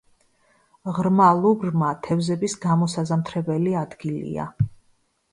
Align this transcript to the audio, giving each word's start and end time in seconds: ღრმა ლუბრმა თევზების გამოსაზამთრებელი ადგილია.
ღრმა 0.99 1.25
ლუბრმა 1.41 1.89
თევზების 2.07 2.55
გამოსაზამთრებელი 2.63 3.75
ადგილია. 3.83 4.47